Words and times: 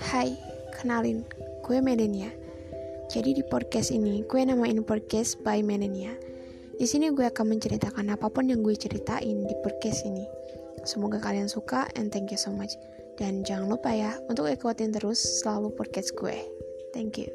Hai, 0.00 0.32
kenalin, 0.80 1.20
gue 1.60 1.78
Medenia. 1.84 2.32
Jadi 3.12 3.36
di 3.36 3.44
podcast 3.44 3.92
ini, 3.92 4.24
gue 4.24 4.40
namain 4.40 4.80
podcast 4.80 5.36
by 5.44 5.60
Medenia. 5.60 6.16
Di 6.80 6.88
sini 6.88 7.12
gue 7.12 7.28
akan 7.28 7.52
menceritakan 7.52 8.08
apa 8.08 8.32
pun 8.32 8.48
yang 8.48 8.64
gue 8.64 8.72
ceritain 8.72 9.44
di 9.44 9.54
podcast 9.60 10.08
ini. 10.08 10.24
Semoga 10.88 11.20
kalian 11.20 11.52
suka 11.52 11.84
and 12.00 12.08
thank 12.08 12.32
you 12.32 12.40
so 12.40 12.48
much. 12.48 12.72
Dan 13.20 13.44
jangan 13.44 13.68
lupa 13.68 13.92
ya 13.92 14.16
untuk 14.32 14.48
ikutin 14.48 14.96
terus 14.96 15.20
selalu 15.44 15.68
podcast 15.76 16.16
gue. 16.16 16.48
Thank 16.96 17.20
you. 17.20 17.28